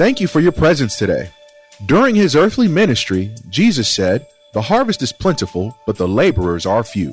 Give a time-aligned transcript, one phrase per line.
[0.00, 1.28] Thank you for your presence today.
[1.84, 7.12] During his earthly ministry, Jesus said, The harvest is plentiful, but the laborers are few.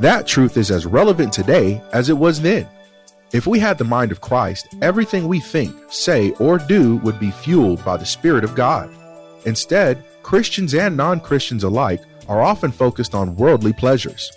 [0.00, 2.68] That truth is as relevant today as it was then.
[3.32, 7.30] If we had the mind of Christ, everything we think, say, or do would be
[7.30, 8.90] fueled by the Spirit of God.
[9.46, 14.30] Instead, Christians and non Christians alike are often focused on worldly pleasures.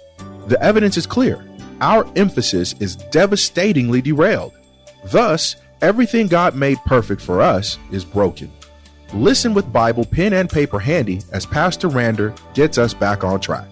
[0.48, 1.46] The evidence is clear.
[1.82, 4.54] Our emphasis is devastatingly derailed.
[5.04, 8.50] Thus, everything God made perfect for us is broken.
[9.14, 13.68] Listen with Bible, pen, and paper handy as Pastor Rander gets us back on track.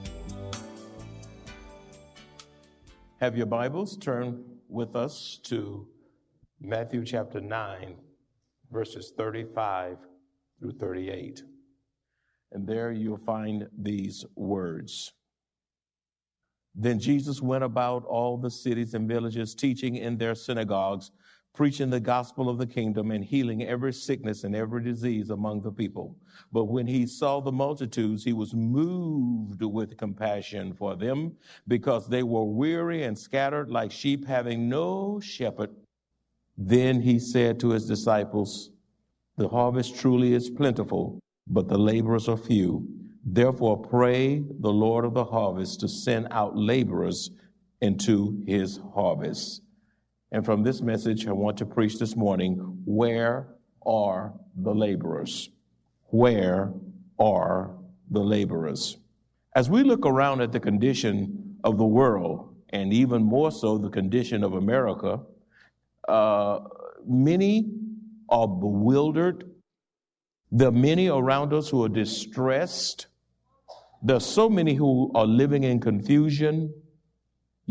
[3.22, 5.88] Have your Bibles turn with us to
[6.59, 7.95] Matthew chapter 9,
[8.72, 9.98] verses 35
[10.59, 11.44] through 38.
[12.52, 15.14] And there you'll find these words.
[16.76, 21.12] Then Jesus went about all the cities and villages, teaching in their synagogues,
[21.54, 25.72] preaching the gospel of the kingdom, and healing every sickness and every disease among the
[25.72, 26.16] people.
[26.52, 31.34] But when he saw the multitudes, he was moved with compassion for them,
[31.68, 35.72] because they were weary and scattered like sheep, having no shepherd.
[36.58, 38.72] Then he said to his disciples,
[39.38, 42.88] The harvest truly is plentiful, but the laborers are few.
[43.24, 47.30] Therefore, pray the Lord of the harvest to send out laborers
[47.82, 49.62] into his harvest.
[50.32, 53.48] And from this message, I want to preach this morning where
[53.86, 55.50] are the laborers?
[56.08, 56.72] Where
[57.20, 57.72] are
[58.10, 58.98] the laborers?
[59.56, 63.89] As we look around at the condition of the world, and even more so the
[63.89, 65.20] condition of America,
[66.08, 66.60] uh,
[67.05, 67.70] many
[68.30, 69.52] are bewildered.
[70.52, 73.08] There are many around us who are distressed.
[74.02, 76.73] There are so many who are living in confusion.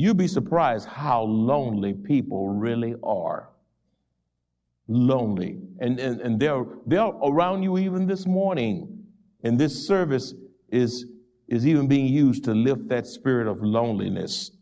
[0.01, 3.51] You'd be surprised how lonely people really are.
[4.89, 5.59] Lonely.
[5.79, 9.05] And, and, and they're, they're around you even this morning.
[9.45, 10.33] And this service
[10.71, 11.05] is,
[11.49, 14.53] is even being used to lift that spirit of loneliness.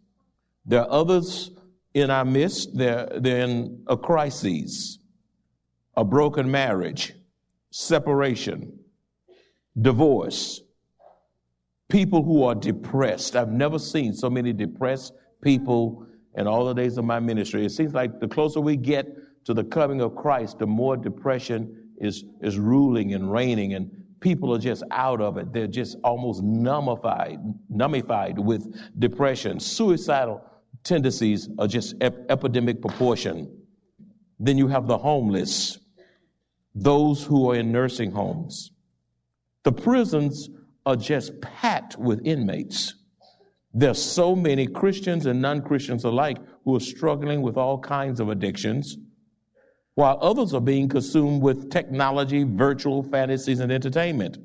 [0.66, 1.52] There are others
[1.94, 4.98] in our midst, they're, they're in a crisis,
[5.96, 7.14] a broken marriage,
[7.70, 8.76] separation,
[9.80, 10.62] divorce,
[11.88, 13.36] people who are depressed.
[13.36, 15.12] I've never seen so many depressed
[15.42, 16.06] people
[16.36, 17.64] in all the days of my ministry.
[17.64, 19.06] It seems like the closer we get
[19.44, 23.90] to the coming of Christ, the more depression is, is ruling and reigning, and
[24.20, 25.52] people are just out of it.
[25.52, 29.58] They're just almost numbified, numbified with depression.
[29.58, 30.42] Suicidal
[30.84, 33.50] tendencies are just ep- epidemic proportion.
[34.38, 35.78] Then you have the homeless,
[36.74, 38.70] those who are in nursing homes.
[39.64, 40.48] The prisons
[40.86, 42.94] are just packed with inmates.
[43.78, 48.28] There's so many Christians and non Christians alike who are struggling with all kinds of
[48.28, 48.96] addictions,
[49.94, 54.36] while others are being consumed with technology, virtual fantasies, and entertainment.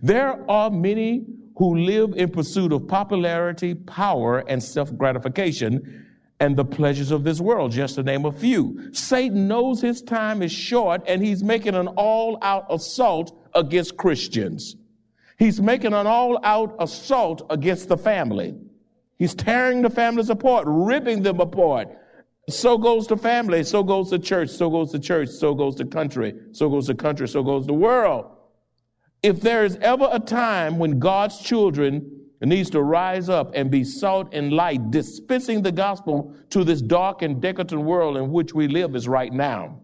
[0.00, 1.26] There are many
[1.56, 6.06] who live in pursuit of popularity, power, and self gratification
[6.40, 8.94] and the pleasures of this world, just to name a few.
[8.94, 14.74] Satan knows his time is short and he's making an all out assault against Christians.
[15.38, 18.56] He's making an all out assault against the family.
[19.20, 21.88] He's tearing the families apart, ripping them apart.
[22.48, 25.84] So goes the family, so goes the church, so goes the church, so goes the
[25.84, 28.24] country, so goes the country, so goes the world.
[29.22, 33.84] If there is ever a time when God's children needs to rise up and be
[33.84, 38.68] salt and light, dispensing the gospel to this dark and decadent world in which we
[38.68, 39.80] live is right now.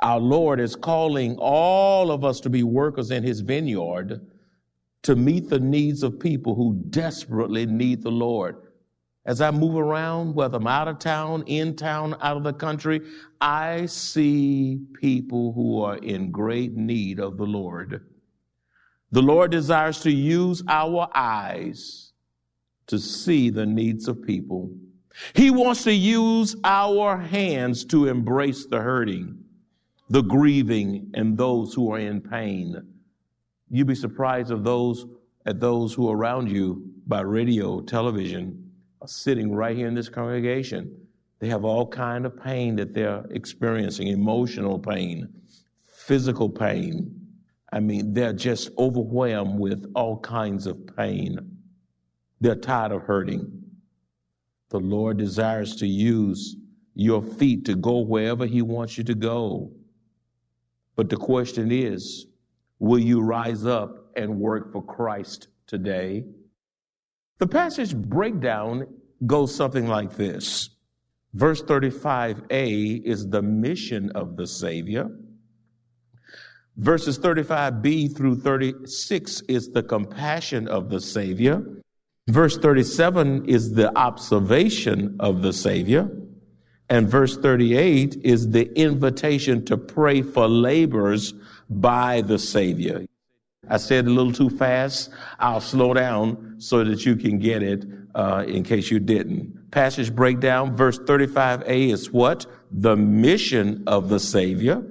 [0.00, 4.26] Our Lord is calling all of us to be workers in his vineyard
[5.02, 8.56] to meet the needs of people who desperately need the Lord.
[9.24, 13.00] As I move around, whether I'm out of town, in town, out of the country,
[13.40, 18.04] I see people who are in great need of the Lord.
[19.12, 22.12] The Lord desires to use our eyes
[22.88, 24.74] to see the needs of people.
[25.34, 29.38] He wants to use our hands to embrace the hurting,
[30.08, 32.76] the grieving, and those who are in pain.
[33.70, 35.06] You'd be surprised of those
[35.46, 38.61] at those who are around you by radio, television,
[39.02, 40.96] are sitting right here in this congregation
[41.40, 45.28] They have all kind of pain that they're experiencing, emotional pain,
[45.82, 47.20] physical pain.
[47.72, 51.58] I mean, they're just overwhelmed with all kinds of pain.
[52.40, 53.60] They're tired of hurting.
[54.70, 56.54] The Lord desires to use
[56.94, 59.72] your feet to go wherever He wants you to go.
[60.94, 62.26] But the question is,
[62.78, 66.24] will you rise up and work for Christ today?
[67.42, 68.86] The passage breakdown
[69.26, 70.70] goes something like this
[71.34, 75.10] Verse 35a is the mission of the Savior.
[76.76, 81.64] Verses 35b through 36 is the compassion of the Savior.
[82.28, 86.08] Verse 37 is the observation of the Savior.
[86.90, 91.34] And verse 38 is the invitation to pray for laborers
[91.68, 93.04] by the Savior.
[93.68, 95.10] I said a little too fast.
[95.38, 99.70] I'll slow down so that you can get it uh, in case you didn't.
[99.70, 102.46] Passage breakdown, verse 35a is what?
[102.72, 104.82] The mission of the Savior.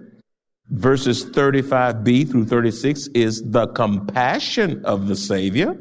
[0.69, 5.77] Verses 35b through 36 is the compassion of the Savior.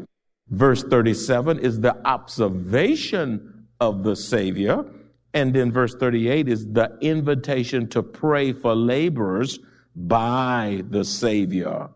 [0.48, 4.84] Verse 37 is the observation of the Savior.
[5.32, 9.60] And then verse 38 is the invitation to pray for laborers
[9.94, 11.88] by the Savior.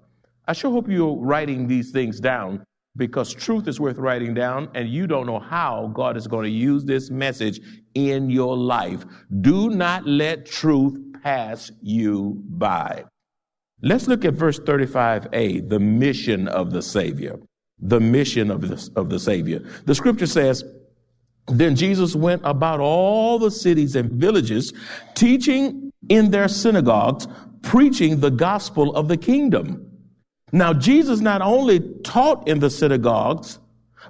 [0.47, 2.65] I sure hope you're writing these things down
[2.97, 6.51] because truth is worth writing down and you don't know how God is going to
[6.51, 7.61] use this message
[7.95, 9.05] in your life.
[9.41, 13.05] Do not let truth pass you by.
[13.83, 17.37] Let's look at verse 35a, the mission of the Savior.
[17.79, 19.61] The mission of the, of the Savior.
[19.87, 20.63] The scripture says,
[21.49, 24.73] Then Jesus went about all the cities and villages,
[25.15, 27.27] teaching in their synagogues,
[27.63, 29.91] preaching the gospel of the kingdom
[30.55, 33.59] now, Jesus not only taught in the synagogues,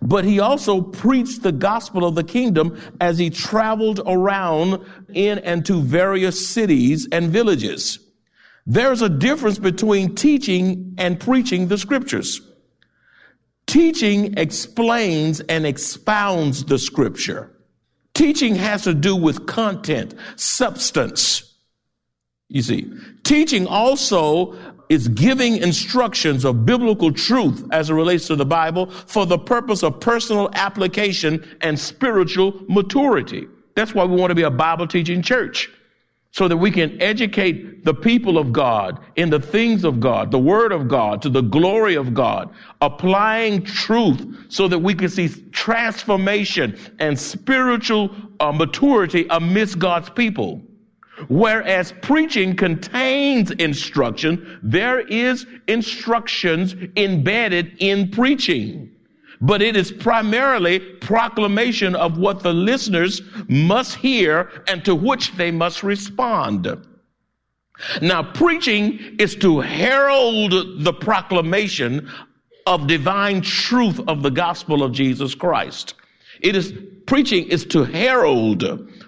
[0.03, 5.65] but he also preached the gospel of the kingdom as he traveled around in and
[5.65, 7.99] to various cities and villages.
[8.67, 12.43] There's a difference between teaching and preaching the scriptures.
[13.67, 17.59] Teaching explains and expounds the scripture.
[18.13, 21.55] Teaching has to do with content, substance.
[22.51, 22.93] You see,
[23.23, 24.59] teaching also
[24.89, 29.83] is giving instructions of biblical truth as it relates to the Bible for the purpose
[29.83, 33.47] of personal application and spiritual maturity.
[33.75, 35.71] That's why we want to be a Bible teaching church.
[36.31, 40.39] So that we can educate the people of God in the things of God, the
[40.39, 45.29] word of God, to the glory of God, applying truth so that we can see
[45.53, 48.11] transformation and spiritual
[48.41, 50.61] uh, maturity amidst God's people.
[51.29, 58.91] Whereas preaching contains instruction, there is instructions embedded in preaching.
[59.41, 65.51] But it is primarily proclamation of what the listeners must hear and to which they
[65.51, 66.69] must respond.
[68.01, 72.11] Now, preaching is to herald the proclamation
[72.67, 75.95] of divine truth of the gospel of Jesus Christ.
[76.41, 76.73] It is
[77.07, 78.65] preaching is to herald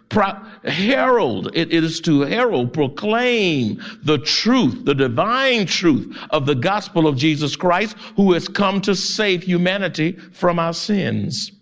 [0.08, 1.50] Pro- herald.
[1.54, 7.16] It, it is to herald, proclaim the truth, the divine truth of the gospel of
[7.16, 11.52] Jesus Christ, who has come to save humanity from our sins.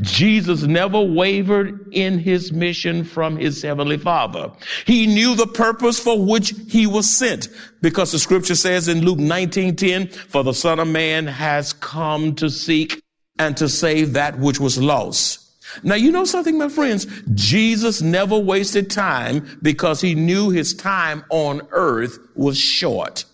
[0.00, 4.52] Jesus never wavered in his mission from his heavenly father.
[4.86, 7.48] He knew the purpose for which he was sent
[7.80, 12.48] because the scripture says in Luke 19:10, for the son of man has come to
[12.48, 13.02] seek
[13.38, 15.41] and to save that which was lost.
[15.82, 17.06] Now, you know something, my friends?
[17.34, 23.24] Jesus never wasted time because he knew his time on earth was short.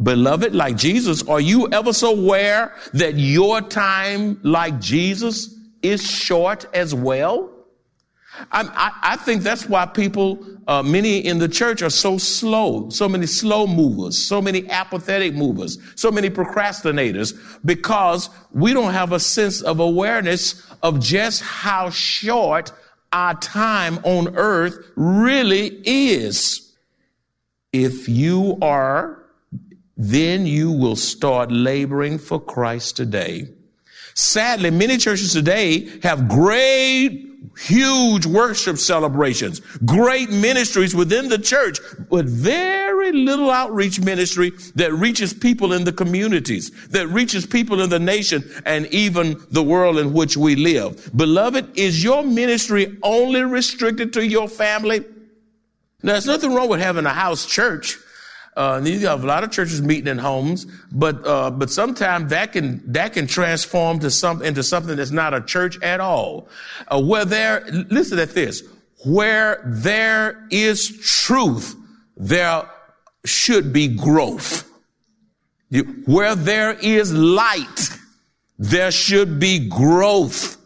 [0.00, 6.66] Beloved, like Jesus, are you ever so aware that your time, like Jesus, is short
[6.72, 7.50] as well?
[8.52, 13.08] I, I, think that's why people, uh, many in the church are so slow, so
[13.08, 19.20] many slow movers, so many apathetic movers, so many procrastinators, because we don't have a
[19.20, 22.72] sense of awareness of just how short
[23.12, 26.76] our time on earth really is.
[27.72, 29.24] If you are,
[29.96, 33.48] then you will start laboring for Christ today.
[34.14, 41.78] Sadly, many churches today have great huge worship celebrations, great ministries within the church,
[42.10, 47.90] but very little outreach ministry that reaches people in the communities, that reaches people in
[47.90, 51.10] the nation and even the world in which we live.
[51.16, 55.04] Beloved, is your ministry only restricted to your family?
[56.02, 57.98] Now, there's nothing wrong with having a house church.
[58.58, 62.52] Uh, you have a lot of churches meeting in homes, but uh, but sometimes that
[62.52, 66.48] can that can transform to some into something that's not a church at all.
[66.88, 68.64] Uh, where there, listen at this.
[69.04, 71.76] where there is truth,
[72.16, 72.68] there
[73.24, 74.68] should be growth.
[76.06, 77.90] Where there is light,
[78.58, 80.57] there should be growth.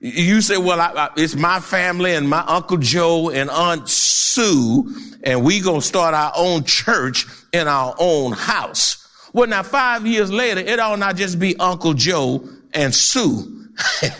[0.00, 4.94] You say, well, I, I, it's my family and my Uncle Joe and Aunt Sue,
[5.22, 9.06] and we gonna start our own church in our own house.
[9.34, 13.68] Well, now five years later, it ought not just be Uncle Joe and Sue
[14.02, 14.12] it,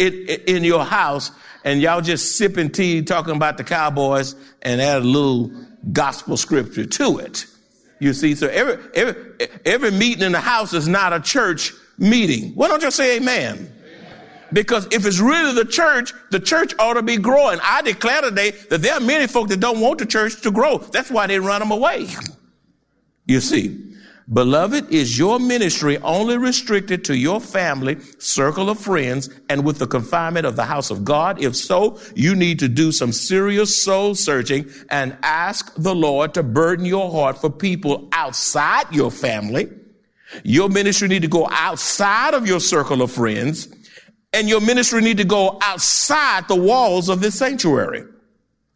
[0.00, 1.30] it, in your house,
[1.62, 5.52] and y'all just sipping tea, talking about the Cowboys, and add a little
[5.92, 7.46] gospel scripture to it.
[8.00, 12.52] You see, so every, every, every meeting in the house is not a church meeting.
[12.54, 13.72] Why don't you say amen?
[14.52, 17.58] Because if it's really the church, the church ought to be growing.
[17.62, 20.78] I declare today that there are many folk that don't want the church to grow.
[20.78, 22.08] That's why they run them away.
[23.26, 23.84] You see.
[24.30, 29.86] Beloved, is your ministry only restricted to your family, circle of friends, and with the
[29.86, 31.42] confinement of the house of God?
[31.42, 36.42] If so, you need to do some serious soul searching and ask the Lord to
[36.42, 39.70] burden your heart for people outside your family.
[40.44, 43.66] Your ministry need to go outside of your circle of friends,
[44.32, 48.04] and your ministry need to go outside the walls of this sanctuary.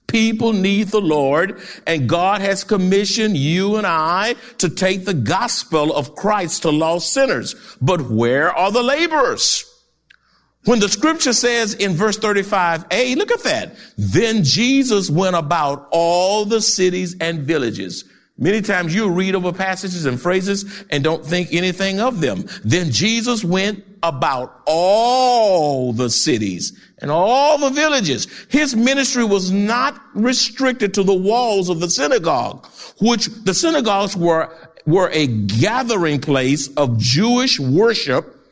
[0.06, 5.94] People need the Lord, and God has commissioned you and I to take the gospel
[5.94, 7.54] of Christ to lost sinners.
[7.80, 9.64] But where are the laborers?
[10.64, 13.74] When the scripture says in verse 35a, look at that.
[13.96, 18.04] Then Jesus went about all the cities and villages.
[18.42, 22.44] Many times you read over passages and phrases and don't think anything of them.
[22.64, 28.26] Then Jesus went about all the cities and all the villages.
[28.48, 32.66] His ministry was not restricted to the walls of the synagogue,
[33.00, 34.52] which the synagogues were,
[34.86, 38.44] were a gathering place of Jewish worship.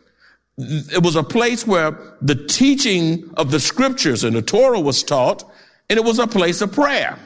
[0.57, 5.43] It was a place where the teaching of the scriptures and the Torah was taught,
[5.89, 7.19] and it was a place of prayer.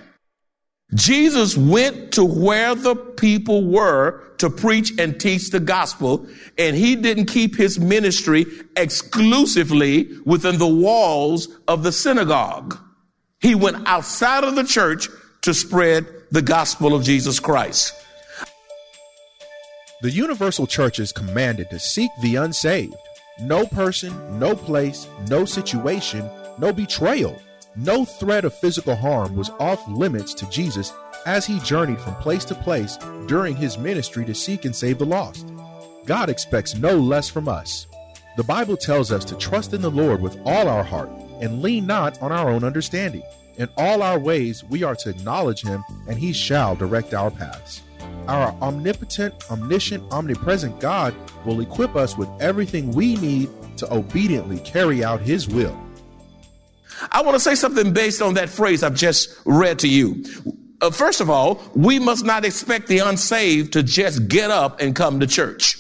[0.93, 6.27] Jesus went to where the people were to preach and teach the gospel,
[6.59, 8.45] and he didn't keep his ministry
[8.77, 12.79] exclusively within the walls of the synagogue.
[13.41, 15.09] He went outside of the church
[15.43, 17.95] to spread the gospel of Jesus Christ.
[20.03, 22.95] The universal church is commanded to seek the unsaved.
[23.41, 27.41] No person, no place, no situation, no betrayal
[27.77, 30.93] no threat of physical harm was off limits to Jesus
[31.27, 35.07] as he journeyed from place to place during his ministry to seek and save the
[35.07, 35.47] lost.
[36.05, 37.87] God expects no less from us.
[38.37, 41.09] The Bible tells us to trust in the Lord with all our heart
[41.41, 43.23] and lean not on our own understanding.
[43.57, 47.83] In all our ways, we are to acknowledge him, and he shall direct our paths.
[48.27, 51.15] Our omnipotent, omniscient, omnipresent God
[51.45, 55.79] will equip us with everything we need to obediently carry out his will.
[57.11, 60.25] I want to say something based on that phrase I've just read to you.
[60.81, 64.95] Uh, first of all, we must not expect the unsaved to just get up and
[64.95, 65.77] come to church.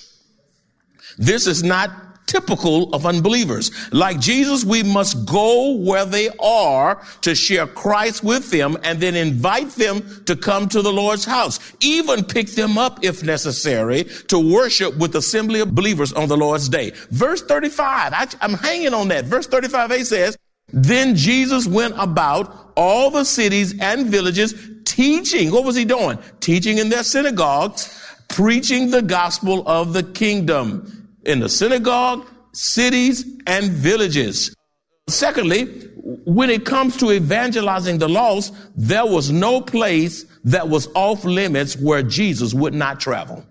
[1.18, 1.90] This is not
[2.26, 3.70] typical of unbelievers.
[3.92, 9.14] Like Jesus, we must go where they are to share Christ with them and then
[9.14, 11.60] invite them to come to the Lord's house.
[11.80, 16.36] Even pick them up if necessary to worship with the assembly of believers on the
[16.36, 16.92] Lord's day.
[17.10, 19.26] Verse 35, I, am hanging on that.
[19.26, 20.36] Verse 35a says,
[20.74, 24.54] then Jesus went about all the cities and villages
[24.84, 25.52] teaching.
[25.52, 26.18] What was he doing?
[26.40, 27.96] Teaching in their synagogues,
[28.28, 34.54] preaching the gospel of the kingdom in the synagogue, cities, and villages.
[35.06, 35.64] Secondly,
[36.24, 41.76] when it comes to evangelizing the lost, there was no place that was off limits
[41.76, 43.44] where Jesus would not travel.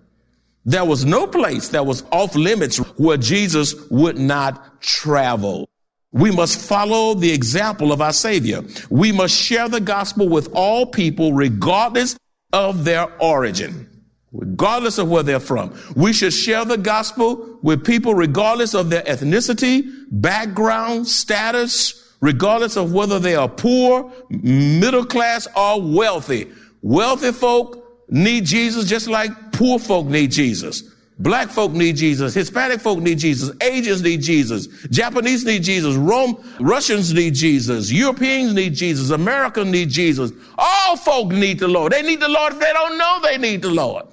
[0.66, 5.68] There was no place that was off limits where Jesus would not travel.
[6.14, 8.62] We must follow the example of our Savior.
[8.88, 12.16] We must share the gospel with all people, regardless
[12.52, 13.90] of their origin,
[14.30, 15.76] regardless of where they're from.
[15.96, 22.92] We should share the gospel with people, regardless of their ethnicity, background, status, regardless of
[22.92, 26.48] whether they are poor, middle class, or wealthy.
[26.80, 30.93] Wealthy folk need Jesus just like poor folk need Jesus.
[31.18, 32.34] Black folk need Jesus.
[32.34, 33.54] Hispanic folk need Jesus.
[33.60, 34.66] Asians need Jesus.
[34.88, 35.94] Japanese need Jesus.
[35.94, 37.92] Rome, Russians need Jesus.
[37.92, 39.10] Europeans need Jesus.
[39.10, 40.32] Americans need Jesus.
[40.58, 41.92] All folk need the Lord.
[41.92, 44.06] They need the Lord if they don't know they need the Lord.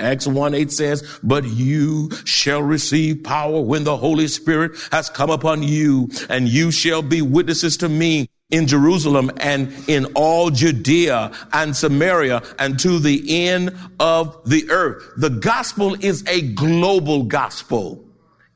[0.00, 5.30] Acts 1 8 says, But you shall receive power when the Holy Spirit has come
[5.30, 11.32] upon you, and you shall be witnesses to me in Jerusalem and in all Judea
[11.52, 15.02] and Samaria and to the end of the earth.
[15.16, 18.04] The gospel is a global gospel.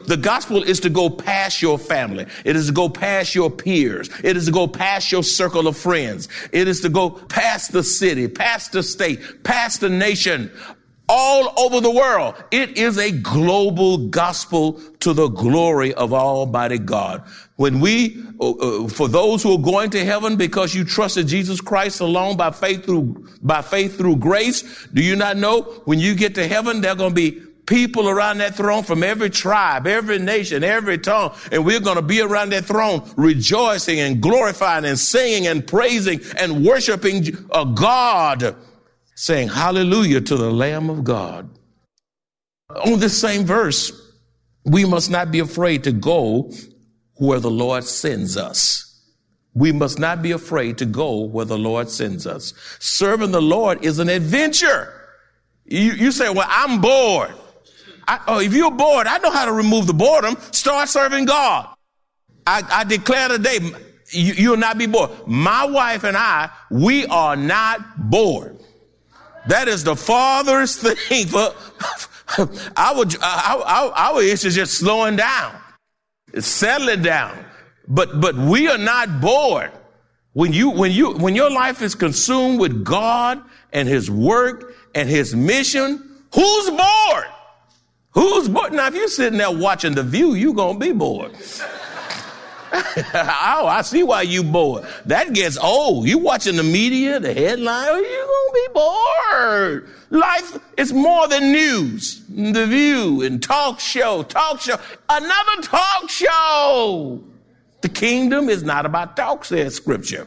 [0.06, 2.26] The gospel is to go past your family.
[2.44, 4.10] It is to go past your peers.
[4.22, 6.28] It is to go past your circle of friends.
[6.52, 10.50] It is to go past the city, past the state, past the nation,
[11.08, 12.42] all over the world.
[12.50, 17.24] It is a global gospel to the glory of Almighty God.
[17.56, 21.60] When we, uh, uh, for those who are going to heaven because you trusted Jesus
[21.60, 26.14] Christ alone by faith through, by faith through grace, do you not know when you
[26.14, 29.86] get to heaven, there are going to be people around that throne from every tribe,
[29.86, 31.34] every nation, every tongue.
[31.52, 36.20] And we're going to be around that throne rejoicing and glorifying and singing and praising
[36.36, 38.56] and worshiping a God
[39.14, 41.48] saying hallelujah to the Lamb of God.
[42.86, 43.92] On this same verse,
[44.64, 46.50] we must not be afraid to go
[47.16, 48.80] where the Lord sends us.
[49.54, 52.54] We must not be afraid to go where the Lord sends us.
[52.80, 54.92] Serving the Lord is an adventure.
[55.64, 57.34] You, you say, well, I'm bored.
[58.08, 60.36] I, oh, if you're bored, I know how to remove the boredom.
[60.50, 61.68] Start serving God.
[62.46, 63.58] I, I declare today,
[64.10, 65.10] you, you'll not be bored.
[65.26, 68.58] My wife and I, we are not bored.
[69.46, 71.54] That is the farthest thing for
[72.76, 75.60] our, our, our issue is just slowing down.
[76.32, 77.44] It's settling down.
[77.86, 79.70] But, but we are not bored.
[80.32, 83.40] When you, when you, when your life is consumed with God
[83.72, 86.02] and His work and His mission,
[86.34, 87.26] who's bored?
[88.12, 88.72] Who's bored?
[88.72, 91.36] Now, if you're sitting there watching the view, you're going to be bored.
[93.14, 94.84] oh, I see why you bored.
[95.06, 96.08] That gets old.
[96.08, 100.20] You watching the media, the headline, oh, you gonna be bored.
[100.20, 102.24] Life is more than news.
[102.28, 104.76] The View and talk show, talk show,
[105.08, 107.22] another talk show.
[107.82, 110.26] The kingdom is not about talk, says scripture.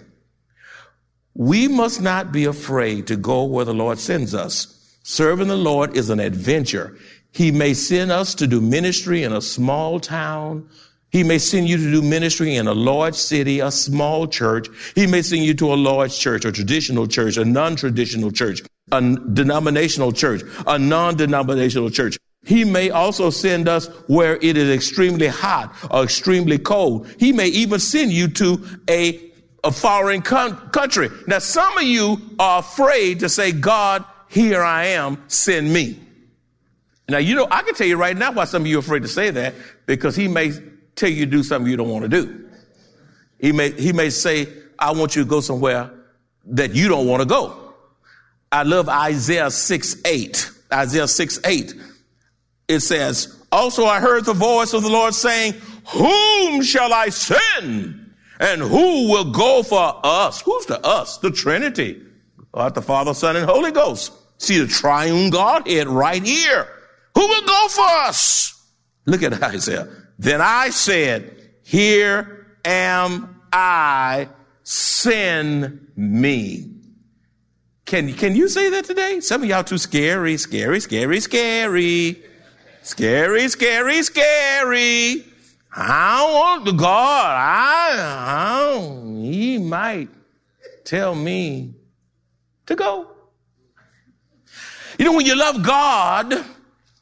[1.34, 4.74] We must not be afraid to go where the Lord sends us.
[5.04, 6.98] Serving the Lord is an adventure.
[7.32, 10.70] He may send us to do ministry in a small town,
[11.12, 14.68] he may send you to do ministry in a large city, a small church.
[14.94, 18.62] He may send you to a large church, a traditional church, a non-traditional church,
[18.92, 22.18] a denominational church, a non-denominational church.
[22.46, 27.08] He may also send us where it is extremely hot or extremely cold.
[27.20, 29.32] He may even send you to a,
[29.64, 31.10] a foreign country.
[31.26, 36.00] Now, some of you are afraid to say, God, here I am, send me.
[37.10, 39.04] Now, you know, I can tell you right now why some of you are afraid
[39.04, 40.52] to say that because he may
[40.98, 42.50] tell you to do something you don't want to do.
[43.40, 45.92] He may, he may say, I want you to go somewhere
[46.46, 47.74] that you don't want to go.
[48.52, 50.52] I love Isaiah 6 8.
[50.74, 51.74] Isaiah 6 8.
[52.68, 55.54] It says, Also I heard the voice of the Lord saying,
[55.90, 58.04] Whom shall I send?
[58.40, 60.42] And who will go for us?
[60.42, 61.18] Who's the us?
[61.18, 62.02] The Trinity.
[62.52, 64.14] God, the Father, Son, and Holy Ghost.
[64.38, 66.68] See the triune Godhead right here.
[67.16, 68.54] Who will go for us?
[69.06, 69.88] Look at Isaiah.
[70.20, 74.30] Then I said, Here am I,
[74.64, 76.72] send me.
[77.86, 79.22] Can, can you say that today?
[79.22, 82.22] Some of y'all too scary, scary, scary, scary.
[82.84, 85.26] Scary, scary, scary.
[85.74, 87.36] I want the God.
[87.36, 90.10] I, I don't, he might
[90.84, 91.76] tell me
[92.66, 93.12] to go.
[94.98, 96.46] You know, when you love God,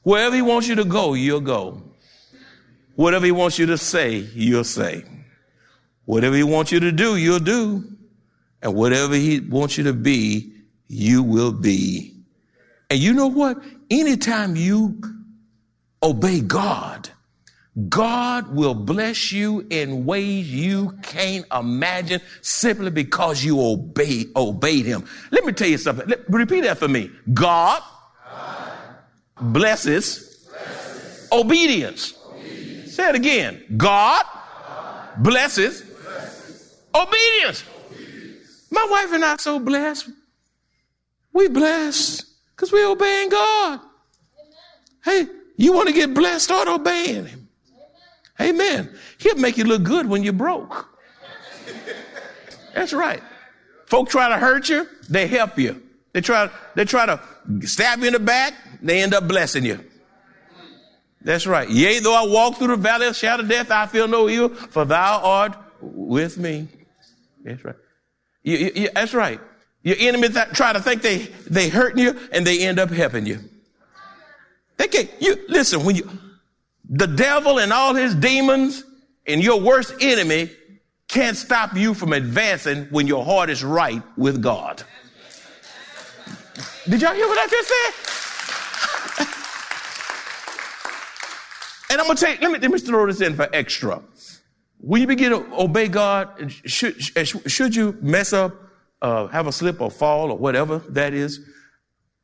[0.04, 1.85] wherever he wants you to go, you'll go.
[2.96, 5.04] Whatever he wants you to say, you'll say.
[6.06, 7.84] Whatever he wants you to do, you'll do.
[8.62, 10.54] And whatever he wants you to be,
[10.88, 12.16] you will be.
[12.90, 13.62] And you know what?
[13.90, 15.02] Anytime you
[16.02, 17.10] obey God,
[17.90, 25.06] God will bless you in ways you can't imagine simply because you obey, obeyed him.
[25.32, 26.08] Let me tell you something.
[26.08, 27.12] Let, repeat that for me.
[27.34, 27.84] God,
[28.24, 28.72] God.
[29.42, 32.14] Blesses, blesses, obedience.
[32.96, 33.62] Say it again.
[33.76, 35.10] God, God.
[35.22, 37.66] Blesses, blesses, obedience.
[37.92, 38.68] obedience.
[38.72, 40.10] My wife and I so blessed.
[41.34, 42.24] We blessed
[42.56, 43.82] because we're obeying God.
[45.04, 45.28] Amen.
[45.28, 45.28] Hey,
[45.58, 47.50] you want to get blessed, start obeying Him.
[48.40, 48.56] Amen.
[48.56, 48.98] Amen.
[49.18, 50.88] He'll make you look good when you're broke.
[52.74, 53.22] That's right.
[53.88, 55.84] Folk try to hurt you, they help you.
[56.14, 57.20] They try, they try to
[57.64, 59.84] stab you in the back, they end up blessing you.
[61.26, 61.68] That's right.
[61.68, 64.50] Yea, though I walk through the valley of shadow of death, I feel no evil,
[64.50, 66.68] for thou art with me.
[67.44, 67.76] That's right.
[68.44, 69.42] You, you, you, that's right.
[69.82, 71.18] Your enemies that try to think they,
[71.50, 73.40] they hurting you and they end up helping you.
[74.78, 76.08] They can't, you, listen, when you,
[76.88, 78.84] the devil and all his demons
[79.26, 80.52] and your worst enemy
[81.08, 84.84] can't stop you from advancing when your heart is right with God.
[86.88, 88.14] Did y'all hear what I just said?
[91.89, 94.02] And I'm gonna you, let me, let me throw this in for extra.
[94.80, 98.54] When you begin to obey God, should, should you mess up,
[99.02, 101.39] uh, have a slip or fall or whatever that is,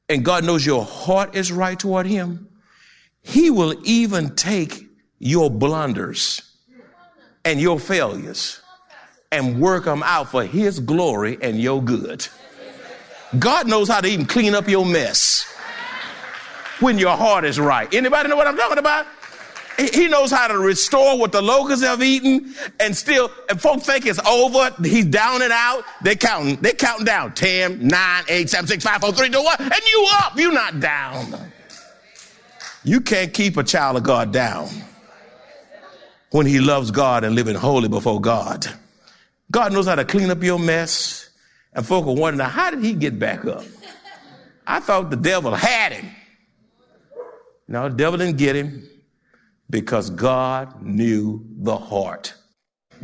[0.09, 2.49] and God knows your heart is right toward Him,
[3.21, 4.87] He will even take
[5.19, 6.41] your blunders
[7.45, 8.61] and your failures
[9.31, 12.27] and work them out for His glory and your good.
[13.39, 15.45] God knows how to even clean up your mess
[16.81, 17.91] when your heart is right.
[17.93, 19.05] Anybody know what I'm talking about?
[19.89, 24.05] He knows how to restore what the locusts have eaten and still, and folks think
[24.05, 24.75] it's over.
[24.83, 25.83] He's down and out.
[26.03, 26.57] They're counting.
[26.57, 27.33] They're counting down.
[27.33, 29.55] 10, 9, 8, 7, 6, 5, 4, 3, 2, 1.
[29.59, 30.37] And you up.
[30.37, 31.51] You're not down.
[32.83, 34.69] You can't keep a child of God down
[36.31, 38.67] when he loves God and living holy before God.
[39.51, 41.29] God knows how to clean up your mess.
[41.73, 43.63] And folk are wondering, how did he get back up?
[44.67, 46.09] I thought the devil had him.
[47.67, 48.87] No, the devil didn't get him
[49.71, 52.35] because God knew the heart.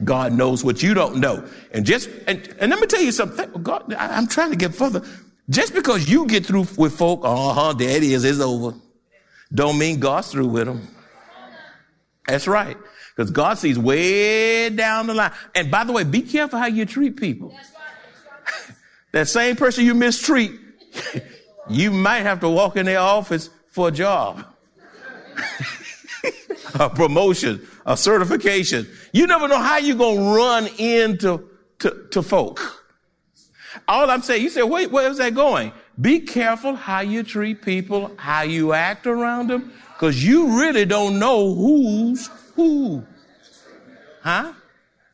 [0.03, 1.47] God knows what you don't know.
[1.71, 3.49] And just, and, and let me tell you something.
[3.63, 5.01] God, I, am trying to get further.
[5.49, 8.75] Just because you get through with folk, uh huh, there it is, it's over.
[9.51, 10.87] Don't mean God's through with them.
[12.27, 12.77] That's right.
[13.15, 15.31] Because God sees way down the line.
[15.55, 17.57] And by the way, be careful how you treat people.
[19.13, 20.51] that same person you mistreat,
[21.69, 24.45] you might have to walk in their office for a job.
[26.79, 28.87] a promotion, a certification.
[29.11, 32.85] You never know how you're going to run into to, to folk.
[33.87, 35.71] All I'm saying, you say, wait, where's that going?
[35.99, 41.19] Be careful how you treat people, how you act around them, because you really don't
[41.19, 43.03] know who's who.
[44.21, 44.53] Huh?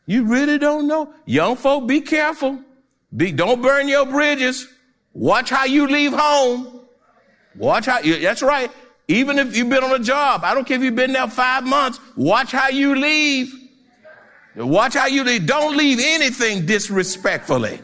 [0.06, 1.14] You really don't know.
[1.26, 2.60] Young folk, be careful.
[3.16, 4.68] Be, don't burn your bridges.
[5.14, 6.82] Watch how you leave home.
[7.56, 8.72] Watch how, that's right.
[9.08, 11.66] Even if you've been on a job, I don't care if you've been there five
[11.66, 13.54] months, watch how you leave.
[14.56, 15.46] Watch how you leave.
[15.46, 17.82] Don't leave anything disrespectfully.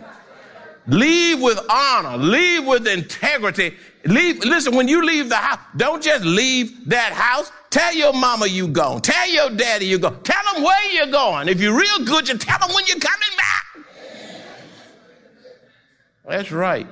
[0.88, 2.18] Leave with honor.
[2.18, 3.76] Leave with integrity.
[4.06, 7.52] Leave, listen, when you leave the house, don't just leave that house.
[7.70, 9.02] Tell your mama you gone.
[9.02, 10.24] Tell your daddy you gone.
[10.24, 11.50] Tell them where you're going.
[11.50, 13.66] If you're real good, you tell them when you're coming back.
[16.26, 16.88] That's right.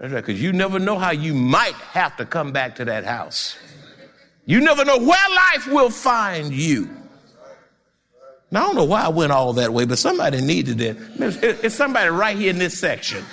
[0.00, 3.04] That's right, because you never know how you might have to come back to that
[3.04, 3.54] house.
[4.46, 6.88] You never know where life will find you.
[8.50, 10.96] Now, I don't know why I went all that way, but somebody needed it.
[11.18, 13.22] It's somebody right here in this section.
[13.24, 13.28] here,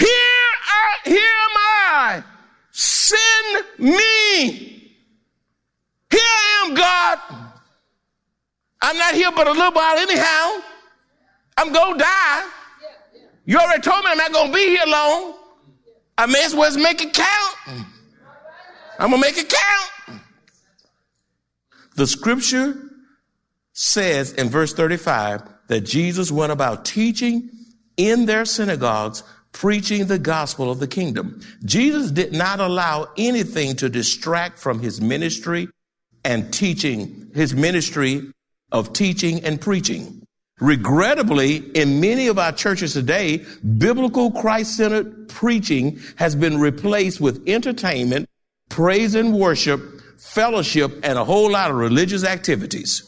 [0.00, 2.24] I, here am I.
[2.72, 4.94] Send me.
[6.10, 7.18] Here I am, God.
[8.80, 10.62] I'm not here but a little while anyhow.
[11.58, 12.48] I'm going to die.
[13.44, 15.34] You already told me I'm not going to be here long.
[16.16, 17.84] I may as well make it count.
[18.98, 19.52] I'm going to make it
[20.06, 20.20] count.
[21.96, 22.80] The scripture
[23.72, 27.50] says in verse 35 that Jesus went about teaching
[27.96, 31.40] in their synagogues, preaching the gospel of the kingdom.
[31.64, 35.66] Jesus did not allow anything to distract from his ministry
[36.24, 38.32] and teaching, his ministry
[38.70, 40.22] of teaching and preaching.
[40.60, 43.44] Regrettably, in many of our churches today,
[43.78, 48.28] biblical Christ-centered preaching has been replaced with entertainment,
[48.68, 49.80] praise and worship,
[50.18, 53.04] fellowship, and a whole lot of religious activities.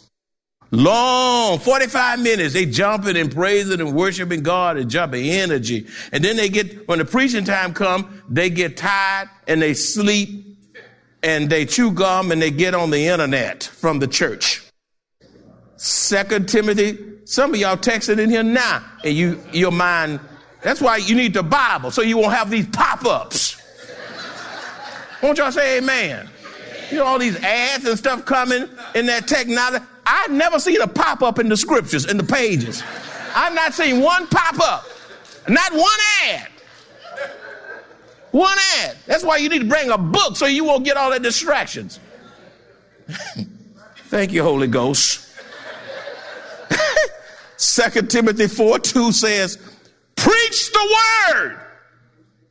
[0.72, 5.88] Long, 45 minutes, they jumping and praising and worshiping God and jumping energy.
[6.12, 10.58] And then they get, when the preaching time come, they get tired and they sleep
[11.24, 14.62] and they chew gum and they get on the internet from the church.
[15.82, 20.18] Second Timothy some of y'all texting in here now, and you your mind.
[20.62, 23.62] That's why you need the Bible, so you won't have these pop-ups.
[25.22, 26.28] Won't y'all say amen?
[26.90, 29.84] You know all these ads and stuff coming in that technology.
[30.04, 32.82] I've never seen a pop-up in the scriptures, in the pages.
[33.32, 34.84] I've not seen one pop-up,
[35.48, 36.48] not one ad.
[38.32, 38.96] One ad.
[39.06, 42.00] That's why you need to bring a book so you won't get all the distractions.
[44.08, 45.29] Thank you, Holy Ghost.
[47.60, 49.58] Second Timothy 4 2 says,
[50.16, 50.98] preach the
[51.34, 51.60] word.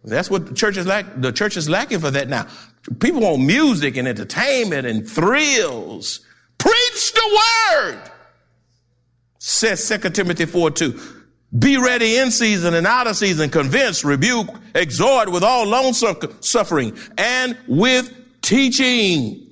[0.04, 1.20] That's what the church is like.
[1.20, 2.46] The church is lacking for that now.
[3.00, 6.20] People want music and entertainment and thrills.
[6.60, 7.42] Preach the
[7.72, 8.00] word.
[9.40, 11.00] Says Second Timothy 4 2.
[11.58, 16.96] Be ready in season and out of season, convince, rebuke, exhort with all long suffering
[17.18, 19.48] and with teaching.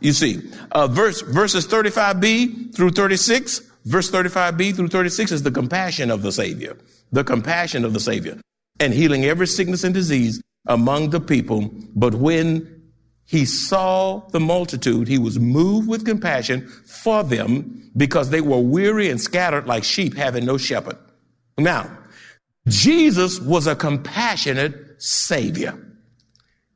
[0.00, 6.10] You see, uh, verse, verses 35b through 36 Verse 35b through 36 is the compassion
[6.10, 6.76] of the Savior,
[7.12, 8.38] the compassion of the Savior,
[8.80, 12.78] and healing every sickness and disease among the people, but when
[13.24, 19.10] he saw the multitude, he was moved with compassion for them because they were weary
[19.10, 20.96] and scattered like sheep having no shepherd.
[21.58, 21.90] Now,
[22.68, 25.78] Jesus was a compassionate savior.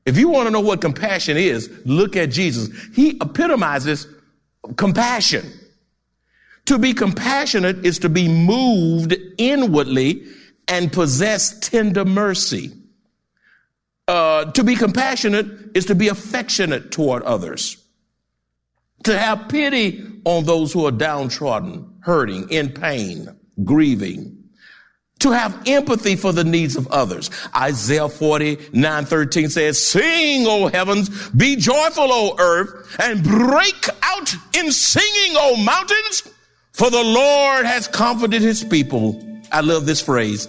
[0.04, 2.68] If you want to know what compassion is, look at Jesus.
[2.94, 4.06] He epitomizes
[4.76, 5.50] compassion.
[6.66, 10.24] To be compassionate is to be moved inwardly
[10.68, 12.72] and possess tender mercy.
[14.08, 15.46] Uh, to be compassionate
[15.76, 17.76] is to be affectionate toward others.
[19.04, 23.28] To have pity on those who are downtrodden, hurting, in pain,
[23.64, 24.38] grieving.
[25.20, 27.30] To have empathy for the needs of others.
[27.54, 34.72] Isaiah 49 13 says, Sing, O heavens, be joyful, O earth, and break out in
[34.72, 36.31] singing, O mountains,
[36.72, 39.20] for the Lord has comforted his people.
[39.52, 40.48] I love this phrase,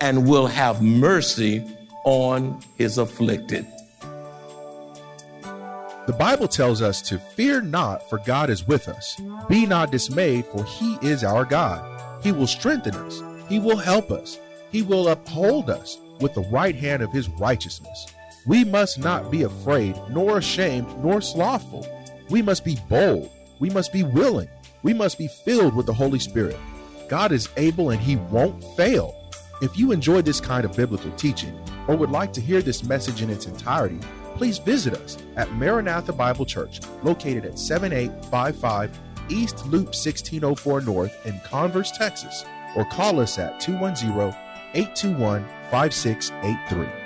[0.00, 1.64] and will have mercy
[2.04, 3.66] on his afflicted.
[6.06, 9.20] The Bible tells us to fear not, for God is with us.
[9.48, 11.82] Be not dismayed, for he is our God.
[12.22, 14.38] He will strengthen us, he will help us,
[14.70, 18.06] he will uphold us with the right hand of his righteousness.
[18.46, 21.84] We must not be afraid, nor ashamed, nor slothful.
[22.30, 24.48] We must be bold, we must be willing,
[24.86, 26.56] we must be filled with the Holy Spirit.
[27.08, 29.16] God is able and he won't fail.
[29.60, 33.20] If you enjoy this kind of biblical teaching or would like to hear this message
[33.20, 33.98] in its entirety,
[34.36, 38.96] please visit us at Maranatha Bible Church, located at 7855
[39.28, 42.44] East Loop 1604 North in Converse, Texas,
[42.76, 44.08] or call us at 210
[44.72, 47.05] 821 5683.